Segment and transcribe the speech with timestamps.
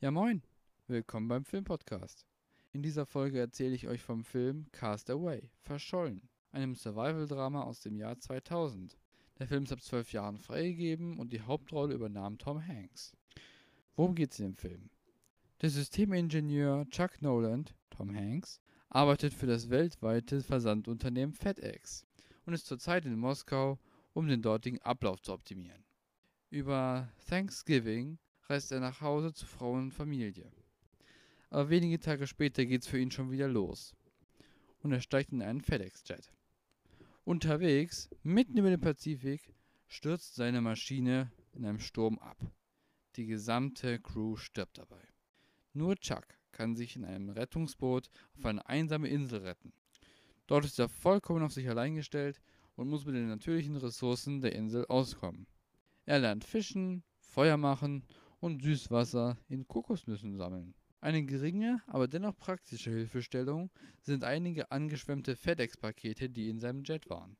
[0.00, 0.42] Ja moin,
[0.86, 2.26] willkommen beim Filmpodcast.
[2.72, 7.96] In dieser Folge erzähle ich euch vom Film Cast Away, Verschollen, einem Survival-Drama aus dem
[7.96, 8.98] Jahr 2000.
[9.38, 13.12] Der Film ist ab zwölf Jahren freigegeben und die Hauptrolle übernahm Tom Hanks.
[13.94, 14.90] Worum geht es in dem Film?
[15.62, 22.04] Der Systemingenieur Chuck Noland, Tom Hanks, arbeitet für das weltweite Versandunternehmen FedEx
[22.44, 23.78] und ist zurzeit in Moskau,
[24.12, 25.84] um den dortigen Ablauf zu optimieren.
[26.50, 28.18] Über Thanksgiving
[28.48, 30.50] reist er nach Hause zu Frau und Familie.
[31.50, 33.94] Aber wenige Tage später geht's für ihn schon wieder los.
[34.82, 36.32] Und er steigt in einen FedEx-Jet.
[37.24, 39.54] Unterwegs, mitten über den Pazifik,
[39.86, 42.36] stürzt seine Maschine in einem Sturm ab.
[43.16, 45.00] Die gesamte Crew stirbt dabei.
[45.72, 49.72] Nur Chuck kann sich in einem Rettungsboot auf eine einsame Insel retten.
[50.46, 52.40] Dort ist er vollkommen auf sich allein gestellt
[52.76, 55.46] und muss mit den natürlichen Ressourcen der Insel auskommen.
[56.06, 58.04] Er lernt fischen, Feuer machen
[58.44, 60.74] und Süßwasser in Kokosnüssen sammeln.
[61.00, 63.70] Eine geringe, aber dennoch praktische Hilfestellung
[64.02, 67.38] sind einige angeschwemmte FedEx-Pakete, die in seinem Jet waren.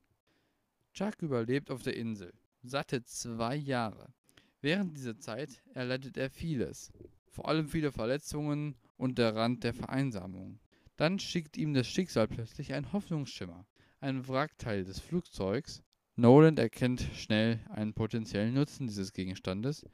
[0.95, 2.33] Chuck überlebt auf der Insel.
[2.63, 4.15] Satte zwei Jahre.
[4.61, 6.91] Während dieser Zeit erleidet er vieles.
[7.29, 10.59] Vor allem viele Verletzungen und der Rand der Vereinsamung.
[10.95, 13.67] Dann schickt ihm das Schicksal plötzlich einen Hoffnungsschimmer.
[13.99, 15.83] Ein Wrackteil des Flugzeugs.
[16.15, 19.85] Nolan erkennt schnell einen potenziellen Nutzen dieses Gegenstandes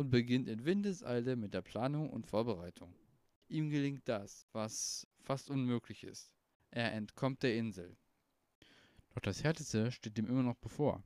[0.00, 2.94] und beginnt in Windeseile mit der Planung und Vorbereitung.
[3.48, 6.32] Ihm gelingt das, was fast unmöglich ist.
[6.70, 7.98] Er entkommt der Insel.
[9.10, 11.02] Doch das Härteste steht ihm immer noch bevor.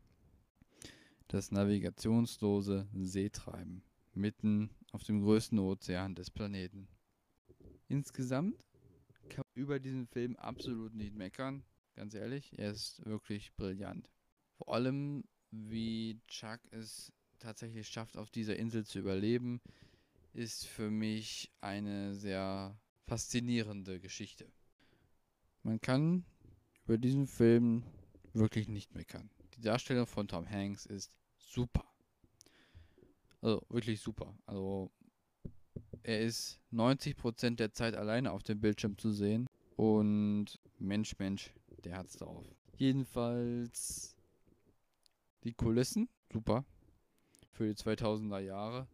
[1.27, 6.87] Das navigationslose Seetreiben mitten auf dem größten Ozean des Planeten.
[7.89, 8.63] Insgesamt
[9.29, 11.65] kann man über diesen Film absolut nicht meckern.
[11.97, 14.09] Ganz ehrlich, er ist wirklich brillant.
[14.57, 19.61] Vor allem, wie Chuck es tatsächlich schafft, auf dieser Insel zu überleben,
[20.33, 22.77] ist für mich eine sehr
[23.07, 24.51] faszinierende Geschichte.
[25.63, 26.25] Man kann
[26.85, 27.83] über diesen Film
[28.33, 29.31] wirklich nicht meckern.
[29.57, 31.85] Die Darstellung von Tom Hanks ist super.
[33.41, 34.37] Also wirklich super.
[34.47, 34.91] Also
[36.03, 39.47] er ist 90% der Zeit alleine auf dem Bildschirm zu sehen.
[39.77, 41.53] Und Mensch, Mensch,
[41.85, 42.45] der hat's drauf.
[42.77, 44.17] Jedenfalls
[45.45, 46.65] die Kulissen, super.
[47.55, 48.87] Für die 2000er Jahre,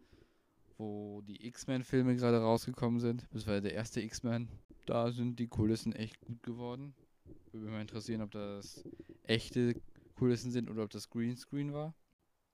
[0.78, 3.26] wo die X-Men-Filme gerade rausgekommen sind.
[3.46, 4.48] War der erste X-Men.
[4.86, 6.94] Da sind die Kulissen echt gut geworden.
[7.50, 8.84] Würde mich mal interessieren, ob das
[9.24, 9.74] echte
[10.14, 11.94] Kulissen sind oder ob das Greenscreen war.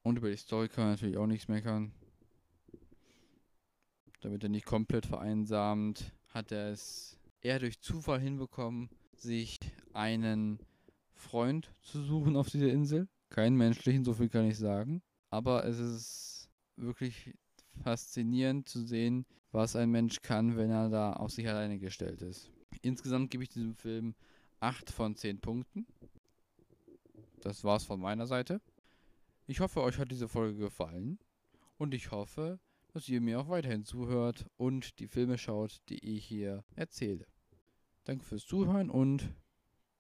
[0.03, 1.93] Und über die Story kann man natürlich auch nichts meckern
[4.27, 9.59] damit er nicht komplett vereinsamt, hat er es eher durch Zufall hinbekommen, sich
[9.93, 10.59] einen
[11.15, 13.09] Freund zu suchen auf dieser Insel.
[13.31, 15.01] Keinen menschlichen, so viel kann ich sagen.
[15.31, 17.35] Aber es ist wirklich
[17.83, 22.51] faszinierend zu sehen, was ein Mensch kann, wenn er da auf sich alleine gestellt ist.
[22.83, 24.15] Insgesamt gebe ich diesem Film
[24.61, 25.87] 8 von 10 Punkten.
[27.41, 28.61] Das war's von meiner Seite.
[29.47, 31.19] Ich hoffe, euch hat diese Folge gefallen.
[31.79, 32.59] Und ich hoffe,
[32.93, 37.27] dass ihr mir auch weiterhin zuhört und die Filme schaut, die ich hier erzähle.
[38.05, 39.35] Danke fürs Zuhören und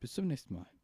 [0.00, 0.75] bis zum nächsten Mal.